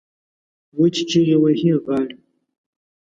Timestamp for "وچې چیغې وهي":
0.77-1.71